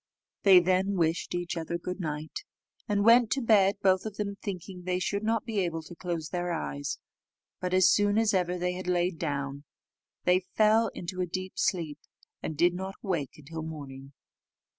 They 0.41 0.59
then 0.59 0.95
wished 0.97 1.35
each 1.35 1.55
other 1.55 1.77
good 1.77 1.99
night, 1.99 2.39
and 2.87 3.05
went 3.05 3.29
to 3.33 3.39
bed, 3.43 3.75
both 3.83 4.03
of 4.07 4.17
them 4.17 4.35
thinking 4.41 4.81
they 4.81 4.97
should 4.97 5.21
not 5.21 5.45
be 5.45 5.59
able 5.59 5.83
to 5.83 5.93
close 5.93 6.29
their 6.29 6.51
eyes; 6.51 6.97
but 7.59 7.71
as 7.71 7.87
soon 7.87 8.17
as 8.17 8.33
ever 8.33 8.57
they 8.57 8.73
had 8.73 8.87
lain 8.87 9.17
down, 9.17 9.63
they 10.23 10.39
fell 10.55 10.87
into 10.95 11.21
a 11.21 11.27
deep 11.27 11.53
sleep, 11.55 11.99
and 12.41 12.57
did 12.57 12.73
not 12.73 12.95
awake 13.03 13.39
till 13.45 13.61
morning. 13.61 14.13